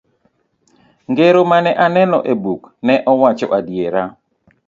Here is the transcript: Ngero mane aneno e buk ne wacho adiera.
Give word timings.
Ngero 1.09 1.39
mane 1.49 1.71
aneno 1.85 2.19
e 2.31 2.33
buk 2.43 2.61
ne 2.85 2.95
wacho 3.21 3.47
adiera. 3.57 4.03